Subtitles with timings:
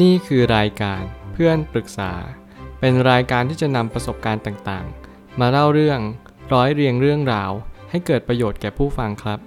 [0.00, 2.12] นี่คือรายการเพื่อนปรึกษา
[2.80, 6.00] เป็นรายการที่จะนำประสบการณ์ต่างๆ มาเล่าเรื่อง
[6.52, 7.50] ร้อยเรียงเรื่องราว
[7.90, 9.38] ให้เกิดประโยชน์แก่ผู้ฟังครับ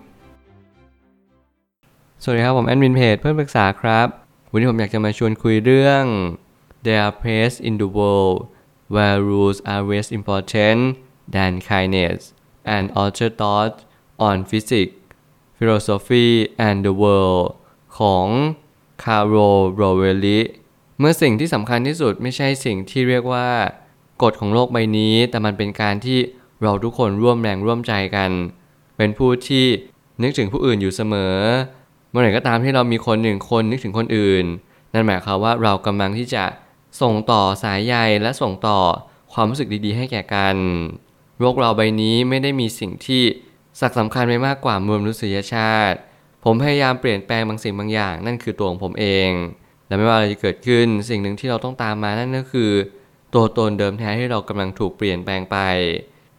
[2.21, 4.07] สวัสดีครับ ผมแอดมินเพจเพื่อนปรึกษาครับ
[4.51, 6.03] วันนี้ผมอยากจะมาชวนคุยเรื่อง
[6.85, 8.37] There are places in the world
[8.93, 10.81] where rules are less important
[11.35, 12.19] than kindness
[12.75, 13.79] and author thoughts
[14.27, 14.95] on physics
[15.57, 16.29] philosophy
[16.67, 17.45] and the world
[17.97, 18.27] ของ
[19.03, 19.35] คาร์โร
[19.75, 20.39] โรเวลิ
[20.99, 23.47] เมื่อสิ่งที่สำคัญที่สุดไม่ใช่สิ่งที่เรียกว่า
[24.23, 26.19] กฎของโลกใบนี้ แต่มันเป็นการที่
[26.63, 28.31] เราทุกคนร่วมแรงร่วมใจกัน
[28.97, 29.65] เป็นผู้ที่
[30.21, 31.35] นึกถึงผู้อื่นอยู่เสมอ
[32.09, 34.45] เมื่อไหร่ก็ตามที่เรามีคนหนึ่งคนนึกถึงคนอื่น
[34.93, 36.43] นั่นหมายความว่าเรากำลังที่จะ
[37.01, 38.79] ส่งต่อสายใยและส่งต่อ
[39.33, 40.57] ความรู้สึกดีๆ ให้แก่กัน
[41.39, 43.23] โลกเราใบนี้ไม่ได้มีสิ่งที่
[43.79, 45.97] สักสำคัญไปมากกว่ามวลมนุษยชาติ
[46.45, 49.29] ผมพยายามเปลี่ยนแปลงบางสิ่งบางอย่าง นั่นคือตัวของผมเอง
[49.87, 52.71] และไม่ว่าอะไรจะเกิดขึ้น สิ่งหนึ่งที่เราต้องตามมานั่นก็คือ
[53.33, 55.57] ตัวตนเดิมแท้ที่เรากำลังถูกเปลี่ยนแปลงไป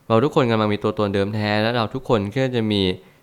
[0.09, 2.83] เราทุกคนกำลังมีตัวตนเดิมแท้ และเราทุกคนก็จะมี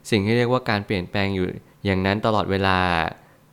[0.10, 1.48] สิ่งที่เรียกว่าการเปลี่ยนแปลงอยู่
[1.86, 2.80] อย่างนั้นตลอดเวลา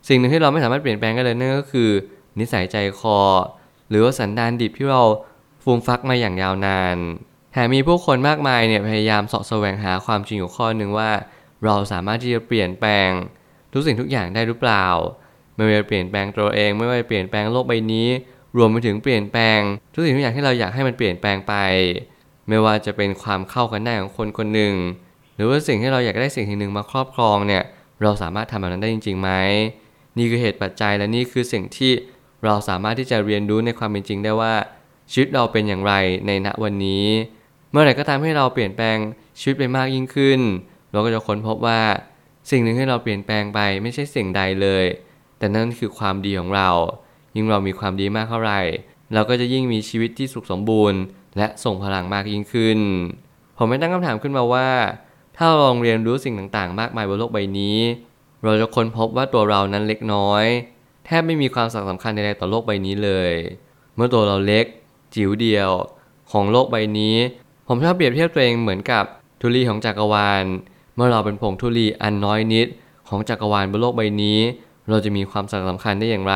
[0.07, 1.89] สิ่งหนึ่งที่เราไม่สามารถเปลี่ยนแปลงได้เลยนั่นก็คือ
[2.39, 3.19] นิสัยใจคอ
[3.89, 5.03] หรือว่าสันดานดิบที่เรา
[5.63, 6.97] ฟูมฟักมาอย่างยาวนาน
[7.51, 11.09] แถมมีผู้คนมากมายเนี่ยพยายามเสาะแสวงหาความจริงอยู่ข้อหนึ่งว่า
[11.65, 13.09] เราสามารถที่จะเปลี่ยนแปลง
[13.73, 14.85] ทุกสิ่งทุกอย่างได้หรือเปล่า
[15.55, 18.07] ไม่ว่าจะเปลี่ยนแปลงตัวเอง ไม่ว่าจะเปลี่ยนแปลงโลกใบนี้
[18.57, 19.59] รวมไปถึงเปลี่ยนแปลง
[19.93, 21.53] ทุกสิ่งทุกอย่างที่เราอยากให้มันเปลี่ยนแปลงไป
[22.49, 24.75] ไม่ว่าจะเป็นความเข้ากันได้ของคนคนหนึ่ง
[25.35, 27.63] หรือว่าสิ่งที่เราอยากได้สิ่งหนึ่งมาครอบครองเนี่ย
[28.01, 29.29] เราสามารถทำแบบนั้นได้จริงๆไหม
[30.17, 31.91] นี่คือเหตุปัจจัยและนี่คือสิ่งที่
[32.45, 34.53] เราสามารถที่จะเรียนรู้ในความเป็นจริงได้ว่า
[35.11, 35.93] ชีวิตเราเป็นอย่างไร
[36.27, 37.05] ในณวันนี้
[37.71, 38.97] เมื่อไหร่ก็ตามให้เราเปลี่ยนแปลง
[39.39, 40.39] ชีวิตไปมากยิ่งขึ้น
[40.91, 41.79] เราก็จะค้นพบว่า
[42.49, 44.85] สิ่งหนึ่งที่เราเปลี่ยนแปลงไปไม่ใช่สิ่งใดเลย
[45.37, 46.69] แต่นั่นคือความดีของเรา
[47.35, 48.61] ยิ่งเรามีความดีมากเท่าไหร่
[49.13, 50.99] เราก็จะยิ่งมีชีวิตที่สุขสมบูรณ์
[51.37, 52.79] และส่งพลังมากยิ่งขึ้น
[53.57, 54.69] ผมไม่ตั้งคำถามขึ้นมาว่า
[55.37, 57.77] ถ้าเราลองเรียนรู้สิ่งต่างๆ มากมายบนโลกใบนี้
[58.43, 60.45] เราจะค้นพบว่าตัวเรานั้นเล็กน้อย
[61.05, 63.31] แทบไม่มีความสำคัญใดๆต่อโลกใบนี้เลย
[63.95, 64.65] เมื่อตัวเราเล็ก
[65.15, 65.69] จิ๋วเดียว
[66.31, 67.15] ของโลกใบนี้
[67.67, 69.03] ผมชอบเปรียบเทียบตัวเองเหมือนกับ
[69.41, 70.45] ธุลีของจักรวาล
[71.01, 72.67] มื่อเราเป็นผงธุลีอันน้อยนิด
[73.07, 74.39] ของจักรวาลบนโลกใบนี้
[74.89, 76.35] เราจะมีความสำคัญได้อย่างไร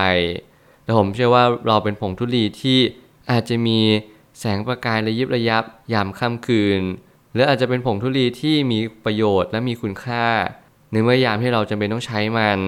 [0.84, 2.80] แต่ผมเชื่อว่าเราเป็นผงธุลีที่
[3.32, 3.80] อาจจะมี
[4.40, 6.82] แสงประกายระยิบระยับยามค่ำคืน
[7.34, 10.26] หรืออาจจะเป็นผงธุลีที่มีประโยชน์และมีคุณค่า
[10.92, 12.60] ในเมื่อยามที่เราจำเป็นต้องใช้มัน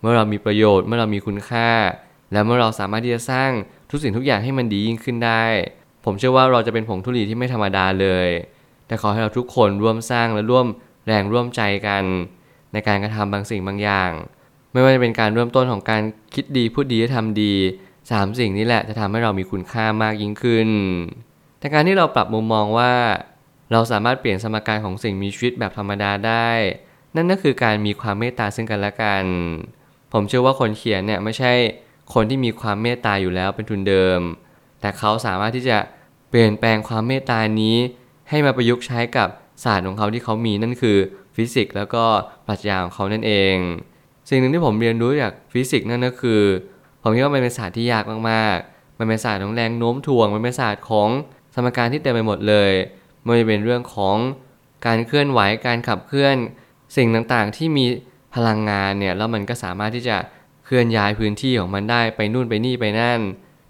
[0.00, 1.68] เมื่อเรามีประโยชน์เมื่อเรามีคุณค่า
[2.32, 3.50] และเมื่อเราสามารถที่จะสร้าง
[3.90, 5.44] ทุกสิ่งทุกอย่างให้มันดียิ่งขึ้นได้
[6.04, 8.28] ผมเชื่อว่าเราจะเป็นผงธุลีที่ไม่ธรรมดาเลย
[8.86, 10.66] แต่ขอให้เราทุกคนร่วมสร้างและร่วม
[11.06, 12.04] แรงร่วมใจกัน
[12.72, 14.10] ในการกระทำบางสิ่งบางอย่าง
[14.72, 16.02] ไม่ว่าจะเป็นการเริ่มต้นของการ
[16.34, 17.54] คิดดีพูดดีและทำดี
[18.10, 20.68] สามสิ่งนี้แหละจะทำให้เรามีคุณค่ามากยิ่งขึ้น
[21.58, 22.92] แต่การที่เราปรับมุมมองว่า
[23.72, 26.50] เราสามารถเปลี่ยนสมการของสิ่งมีชีวิตแบบธรรมดาได้
[27.16, 29.24] นั่นก็คือการมีความเมตตาซึ่งกันและกัน
[30.12, 31.52] ผมเชื่อว่าคนเขียนเนี่ยไม่ใช่
[32.14, 34.20] คนที่มีความเมตตาอยู่แล้วเป็นทุนเดิม
[34.80, 35.78] แต่เขาสามารถที่จะ
[36.28, 37.76] เปลี่ยนแปลงความเมตตานี้
[38.28, 39.28] ให้มาประยุกต์ใช้กับ
[39.64, 40.98] ศาสตร์ของเขาที่เขามีนั่นคือ
[41.36, 42.04] ฟิสิกส์แล้วก็
[42.46, 43.56] ปรัชญาของเขานั่นเอง
[44.28, 46.42] สิ่งหนึ่งที่ผมเรียนรู้จากฟิสิกส์นั่นก็คือ
[47.02, 51.08] ผมคิดว่ามันเป็นศาสตร์ที่ยากมากๆ มันเป็นศาสตร์ของแรงโน้มถ่วง มันเป็นศาสตร์ของ
[51.54, 52.72] สมการที่เต็มไปหมดเลย
[53.26, 54.16] มันจะเป็นเรื่องของ
[54.86, 56.36] การเคลื่อนไหวการขับเคลื่อน
[56.96, 57.84] สิ่งต่างๆที่มี
[58.34, 60.16] พลังงานเนี่ยแล้วมันก็สามารถที่จะ
[60.64, 63.20] เคลื่อนย้ายพื้นที่ของมันได้ไปนู่นไปนี่ไปนั่น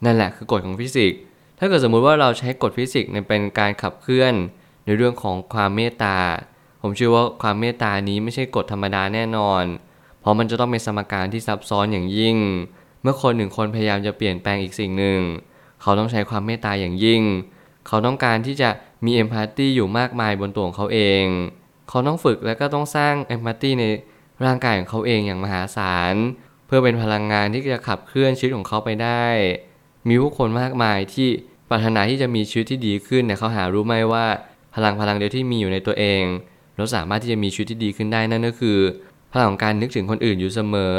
[0.04, 1.18] นั่นแหละคือกฎของฟิสิกส์
[1.58, 4.34] ถ้าเกิดสมมุติว่าเราใช้กฎฟิสิกส์เป็นการขับเคลื่อน
[4.84, 6.18] ในเรื่องของความเมตตา
[6.82, 9.64] ผมเชื่อว่าความเมตตานี้ไม่ใช่กฎธรรมดาแน่นอน
[10.20, 12.36] เพราะมันจะต้องเป็นสมการที่ซับซ้อนอย่างยิ่ง
[13.02, 15.20] เมื่อคนหนึ่งคนพยายามจะเปลี่ยนแปลงอีกสิ่งหนึ่ง
[15.82, 17.22] เขาต้องใช้ความเมตตาอย่างยิ่ง
[17.86, 18.70] เขาต้องการที่จะ
[19.04, 21.24] มีเอมพัตตีอยู่มากมายบนตัวของเขาเอง
[21.88, 23.84] เขาต้องฝึกและก็ต้องสร้างเอมพัตตีใน
[24.44, 26.14] ร่างกายของเขาเองอย่างมหาศาล
[26.66, 29.24] เพื่อเป็นพลังงานที่จะขับเคลื่อนชีวิตของเขาไปได้
[30.08, 31.28] มีผู้คนมากมายที่
[31.70, 34.26] ปรารถนาที่จะมีชีวิตที่ดีขึ้นแต่เขาหารู้ไหมว่า
[34.74, 36.22] พลังพลังเดียวที่มีอยู่ในตัวเอง
[36.76, 38.78] เราสามารถที่จะมีชีวิตที่ดีขึ้นได้นั่นก็คือ
[39.32, 40.98] พลังของการนึกถึงคนอื่นอยู่เสมอ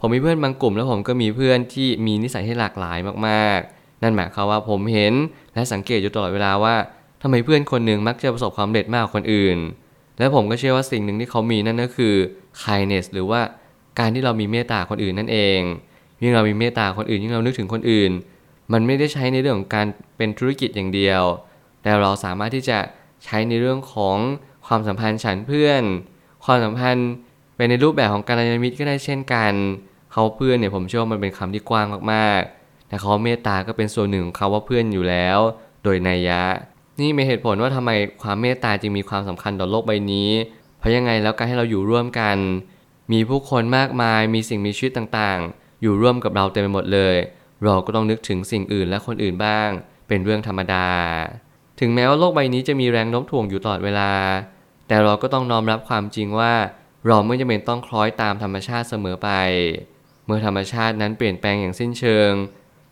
[0.00, 2.98] ผมมีเพื่อนบางกลุ่ม แล้วผมก็มีเพื่อนที่มีนิสัยที่หลากหลาย
[3.28, 5.12] มากๆ นั่นหมายความว่าผมเห็น
[5.54, 6.74] และสังเกตอยู่ตลอดเวลาว่า
[7.22, 9.58] ทำไมเพื่อนคนหนึ่งมักจะประสบความสำเร็จมากกว่าคนอื่น
[10.18, 12.14] และผมก็เชื่อว่าสิ่งหนึ่งที่เขามีนั่นก็คือ
[12.62, 13.40] kindness หรือว่า
[13.98, 15.60] การที่เรามีเมตตาคนอื่นนั่นเอง
[16.22, 18.10] ยิ่งเรามีเมตตาคนอื่นยิ่งเรานึกถึงคนอื่น
[18.72, 19.86] มันไม่ได้ใช้ในเรื่องของการ
[20.16, 21.22] เป็นธุรกิจอย่างเดียว
[21.86, 22.78] แต่เราสามารถที่จะ
[23.24, 24.16] ใช้ในเรื่องของ
[24.66, 25.82] ความสัมพันธ์ฉันเพื่อน
[26.44, 27.08] ความสัมพันธ์
[27.56, 29.52] เป็นในรูปแบบของการยามิตรก็ได้เช่นกัน
[30.12, 35.38] เขาเพื่อนเนี่ยผมเชื่อว่ามันเป็นคำที่กว้างมากๆแต่เขาเมตตาก็เป็นส่วนหนึ่งของคาว่าเพื่อนอยู่แล้ว
[35.82, 36.42] โดยนัยยะ
[37.00, 37.90] นี่เป็นเหตุผลว่าทำไม
[38.22, 40.30] ความเมตตาจึงมีความสำคัญต่อโลกใบนี้
[40.78, 42.36] เพราะยังไงแล้วการให้เราอยู่ร่วมกัน
[43.12, 47.16] มีผู้คนมากมายมีสิ่งมีชีวิตต่างๆ อยู่ร่วมกับเราเต็มไปหมดเลย
[47.62, 49.68] เราก็ต้องนึกถึงสิ่งอื่นและคนอื่นบ้าง
[50.08, 50.86] เป็นเรื่องธรรมดา
[51.80, 54.10] ถึงแม้ว่าโลกใบนี้จะมีแรงโน้มถ่วงอยู่ตลอดเวลา
[54.88, 56.52] แต่เราก็ต้องน้อมรับความจริงว่า
[57.06, 59.30] เราไม่จำเป็นต้องคล้อยตามธรรมชาติเสมอไป
[60.26, 62.32] เมื่อธรรมชาตินั้นเปลี่ยนแปลงอย่างสิ้นเชิง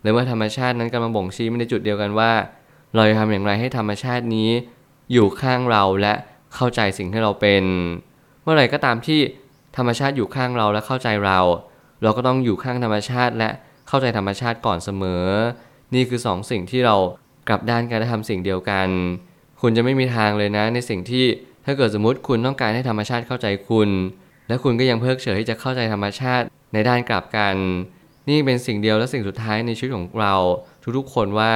[0.01, 2.31] หรือเมื่อธรรมชาตินั้นกำลังบ่งชี้ไปในจุดเดียวกันว่า
[2.95, 4.49] เราจะทำอย่างไรให้ธรรมชาตินี้
[5.13, 6.13] อยู่ข้างเราและ
[6.55, 7.63] เข้าใจสิ่งที่เราเป็น
[8.43, 9.19] เมื่อไหร่ก็ตามที่
[9.77, 11.39] ธรรมชาติอยู่ข้างเราและเข้าใจเรา
[12.03, 13.49] เราก็ต้องอยู่ข้างธรรมชาติและ
[13.87, 15.25] เข้าใจธรรมชาติก่อนเสมอ
[15.93, 16.95] นี่คือสองสิ่งที่เรา
[17.47, 18.87] กลับด้านกันและทำสิ่งเดียวกัน
[19.61, 21.25] คุณจะไม่มีทางเลยนะ ในสิ่งที่
[21.65, 23.89] ถ้าเกิดสมมติคุณต้องการให้ธรรมชาติเข้าใจคุณ
[24.47, 27.55] และคุณก็ยังเพิกเฉยที่จะเข้าใจธรรมชาติในด้านกลับกัน
[28.29, 30.35] นี่เป็นสิ่งเดียวและสิ่งสุดท้ายในชีวิตของเรา
[30.97, 31.53] ทุกๆคนว่า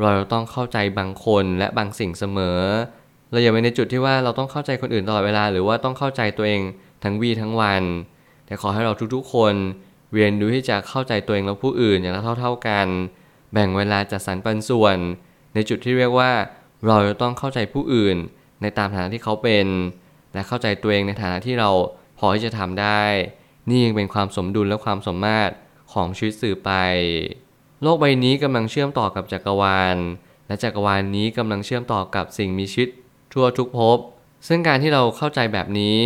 [0.00, 2.60] เราต้องเข้าใจบางคนและบางสิ่งเสมอ
[3.30, 6.62] เราอย่าไปในจุดที่ว่าเราต้องเข้าใจคนอื่นตลอดเวลา หรือว่าต้องเข้าใจตัวเอง
[7.04, 7.82] ทั้งวีทั้งวัน
[8.46, 9.54] แต่ขอให้เราทุกๆคน
[10.14, 12.86] เรียนรู้ที่จะเข้าใจตัวเองและผู้อื่นอย่างเท่าๆกัน
[13.52, 14.98] แบ่งเวลาจัดสรรปันส่วน
[15.54, 16.32] ในจุดที่เรียกว่า
[16.86, 18.16] เราจะต้องเข้าใจผู้อื่น
[18.62, 19.66] ในตามฐานะที่เขาเป็น
[20.34, 21.70] และเข้าใจตัวเองในฐานะที่เรา
[22.18, 23.02] พอที่จะทำได้
[23.68, 25.52] นี่ยังเป็นความสมดุลและความสมมาตร
[25.92, 26.70] ของชีวิตสื่อไป
[27.82, 29.96] โลกใบนี้กำลังเชื่อมต่อกับจักรวาล
[30.46, 32.88] และจักรวาลนี้กำลังเชื่อมต่อกับสิ่งมีชีวิต
[33.32, 33.98] ทั่วทุกภพ
[34.48, 35.96] ซึ่งการที่เราเข้าใจแบบนี้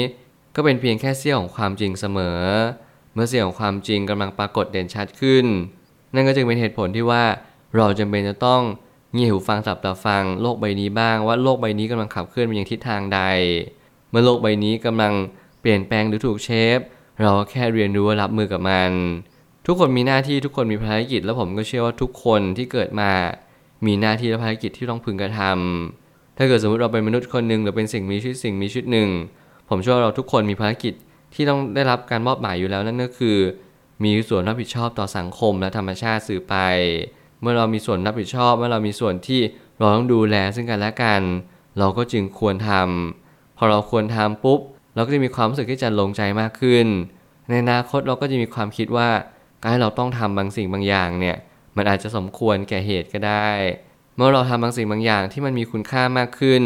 [0.55, 2.41] ก็เป็นเพียงแค่เสี้ยวของความจริงเสมอ
[3.15, 5.47] เมื่อเสี้ยวของความจริงกำลังปรากฏเด่นชัดขึ้น
[6.15, 7.25] นั่นก็จึงเป็นเหตุผลที่ว่า
[7.77, 8.63] เราจำเป็นจะต้อง
[9.15, 13.21] เงี่ยหูฟังสับตาฟังโลกใบนี้บ้างว่าโลกใบนี้กำลังขับเคลื่อนไปอยังทิศทางใด
[14.11, 15.13] เมื่อโลกใบนี้กำลัง
[15.61, 16.79] เปลี่ยนแปลงหรือถูกเชฟ
[17.21, 18.93] เราแค่เรียนรู้รับมือกับมัน
[19.67, 23.11] ทุกคนมีหน้าที่ทุกคนมีภารกิจ และผมก็เชื่อว่าทุกคนที่เกิดมา
[23.87, 29.09] มีหน้าที่และภารกิจที่ต้องพึงกระทำถ้าเกิดสมมติเราเป็นมนุษย์คนหนึ่งหรือเป็นสิ่งมีชีวิตสิ่งมีชีวิตหนึ่ง
[29.69, 30.95] ผมเชื่อว่าเราทุกคนมีภารกิจ
[31.35, 33.37] ที่ต้องได้รับการมอบหมายอยู่แล้วนั่นก็คือ
[34.05, 36.57] มีส่วนรับผิดชอบต่อสังคมและธรรมชาติสื่อไป
[37.41, 39.41] เมื่อเรามีส่วนรับผิดชอบ เมื่อเรามีส่วนที่
[39.79, 41.23] เราต้องดูแลซึ่งกันและกัน
[41.79, 44.61] เราก็จึงควรทำพอเราควรทำปุ๊บ
[44.95, 46.87] เราก็จะมีความรู้สึกที่จะลงใจมากขึ้น
[47.49, 49.09] ในอนาคตเราก็จะมีความคิดว่า
[49.63, 51.37] การที่เราต้องทำบางสิ่งบางอย่างเนี่ย
[51.77, 53.49] มันอาจจะสมควรแก่เหตุก็ได้
[54.17, 56.63] เมื่อเราทำบางสิ่งบางอย่างที่มันมีคุณค่ามากขึ้น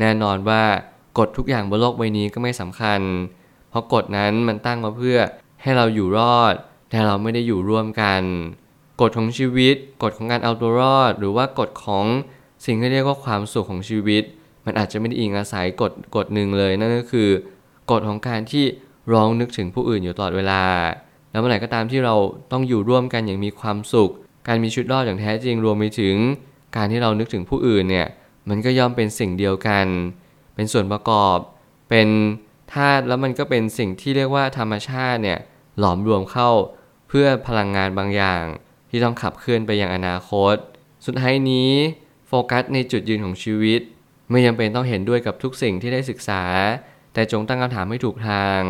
[0.00, 0.62] แน่นอนว่า
[1.18, 3.00] กฎทุกอย่างบนโลกใบนี้ก็ไม่สำคัญ
[3.70, 5.18] เพราะกฎนั้นมันตั้งมาเพื่อ
[5.62, 6.54] ให้เราอยู่รอด
[6.90, 8.22] แต่เราไม่ได้อยู่ร่วมกัน
[9.00, 12.06] กฎของชีวิต กฎของการเอาตัวรอด หรือว่ากฎของ
[12.66, 14.22] สิ่งที่เรียกว่าความสุขของชีวิต
[14.66, 17.28] มันอาจจะไม่ได้อิงอาศัยกฎกฎหนึ่งเลย นั่นก็คือ
[17.90, 18.64] กฎของการที่
[19.12, 20.62] ร้องนึกถึงผู้อื่นอยู่ตลอดเวลา
[21.30, 22.14] แล้วเมื่อไหร่ก็ตามที่เรา
[22.52, 24.10] ต้องอยู่ร่วมกันอย่างมีความสุข
[24.48, 26.16] การมีชีวิตรอดอย่างแท้จริงรวมไปถึง
[26.76, 28.08] การที่เรานึกถึงผู้อื่นเนี่ย
[28.48, 29.86] มันก็ย่อมเป็นสิ่งเดียวกัน
[30.54, 31.38] เป็นส่วนประกอบ
[31.90, 32.08] เป็น
[32.74, 35.38] ธาตุแล้วมันก็เป็นสิ่งที่เรียกว่าธรรมชาติเนี่ย
[35.78, 36.50] หลอมรวมเข้า
[37.08, 38.44] เพื่อพลังงานบางอย่าง
[38.90, 40.56] ที่ต้องขับเคลื่อนไปยังอนาคต
[41.06, 41.72] สุดท้ายนี้
[42.28, 43.80] โฟกัสในจุดยืนของชีวิต
[44.30, 46.42] ไม่จำเป็นต้องเห็นด้วยกับทุกสิ่งที่ได้ศึกษา
[47.14, 48.62] แต่จงตั้งคำถามให้ถูกทาง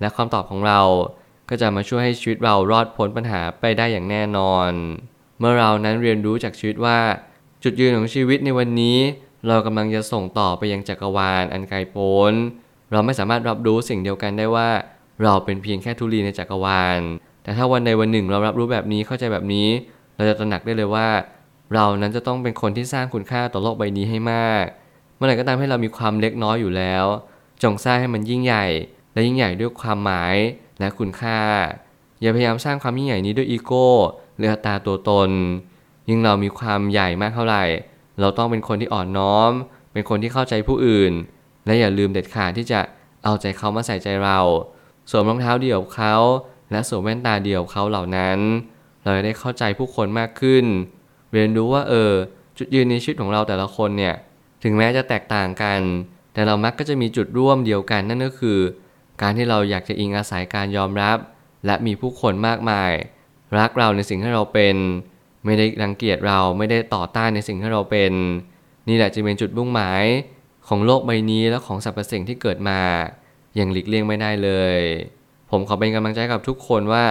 [0.00, 0.80] และคำตอบของเรา
[1.48, 4.70] ก็จะมาช่วยให้ชีวิตเรารอดพ้นปัญหาไปได้อย่างแน่นอน
[5.38, 6.98] เมื่อเรานั้นเรียนรู้จากชีวิตว่า
[7.62, 8.98] จุดยืนของชีวิตในวันนี้
[9.48, 12.32] เรากำลังจะส่งต่อไปยังจักรวาลอันไกลโพ้น
[12.94, 14.68] เราไม่สามารถรับรู้สิ่งเดียวกันได้ว่า
[15.22, 17.00] เราเป็นเพียงแค่ทุลีในจักรวาล
[17.42, 19.68] แต่ถ้าวันใดวันหนึ่งเรารับรู้แบบนี้เข้าใจแบบนี้
[20.16, 21.08] เราจะตระหนักได้เลยว่า
[21.74, 24.64] เรานั้นจะต้องเป็นคนที่สร้างคุณค่าต่อโลกใบนี้ให้มาก
[25.16, 27.04] เมื่อไหร่ก็ตามให้เรามีความเล็กน้อยอยู่แล้ว
[27.62, 28.66] จงสร้างให้มันยิ่งใหญ่
[29.12, 30.36] และยิ่งใหญ่ด้วยความหมาย
[30.80, 31.40] และคุณค่า
[32.20, 33.88] อย่าพยายามสร้างความยิ่งใหญ่นี้ด้วยอีโก้
[34.36, 35.30] หรืออัตราตัวตน
[36.08, 37.64] ยิ่งเรามีความใหญ่มากเท่าไหร่
[38.20, 39.50] เราต้องเป็นคนที่อ่อนน้อม
[39.92, 41.12] เป็นคนที่เข้าใจผู้อื่น
[41.66, 42.80] และอย่าลืมเด็ดขาดที่จะ
[43.24, 44.38] เอาใจเขามาใส่ใจเรา
[45.10, 46.14] สวมรองเท้าเดี่ยวเขา
[46.70, 48.38] และสวมแว่นตาเดี่ยวเขาเหล่านั้น
[49.02, 50.64] เราจะได้เข้าใจผู้คนมากขึ้น
[51.32, 52.12] เรียนรู้ว่าเออ
[52.58, 54.14] จุดยืนในชีวิตของเราแต่ละคนเนี่ย
[54.62, 55.80] ถึงแม้จะแตกต่างกัน
[56.32, 58.58] แต่เรามักก็จะมีจุดร่วมเดียวกันนั่นก็คือ
[59.22, 61.18] การที่เราอยากจะอิงอาศัยการยอมรับ
[61.66, 62.92] และมีผู้คนมากมาย
[63.58, 64.76] รักเราในสิ่งที่เราเป็น
[65.44, 68.12] ไม่ได้รังเกียจเราไม่ได้ต่อต้านในสิ่งที่เราเป็น
[68.88, 70.04] นี่แหละจะเป็นจุดมุ่งหมาย
[70.68, 72.80] ของโลกใบนี้และของสรรพสิ่งที่เกิดมา
[73.56, 74.78] อย่างหลีกเลี่ยงไม่ได้เลย
[75.50, 77.04] ผมขอเป็นกำลังใจกับทุกคนว่า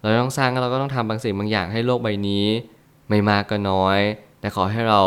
[0.00, 2.46] เราต้องสร้างเราก็ต้องทำบางสิ่งบางอย่างให้โลกใบนี้
[3.08, 3.98] ไม่มากก็น้อย
[4.40, 5.00] แต่ขอให้เรา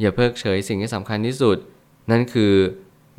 [0.00, 1.56] อย่าเพิกเฉยสิ่งที่สำคัญที่สุด
[2.10, 2.52] นั่นคือ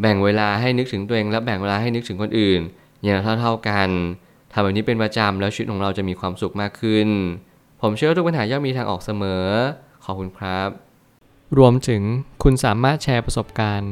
[0.01, 2.61] แบ่งเวลาให้นึกถึงตัวเอง และแบ่งเวลาให้นึกถึงคนอื่น
[3.03, 3.89] อย่างเท่า ๆกัน
[4.53, 7.09] ทำแบบนี้เป็นประจำแล้วชีวิตของเราจะมีความสุขมากขึ้น
[7.81, 9.45] ผมเชื่อว่าทุกปัญหาย่อมมีทางออกเสมอ
[10.05, 10.69] ขอบคุณครับ
[11.57, 12.01] รวมถึง
[12.43, 13.91] คุณสามารถแชร์ประสบการณ์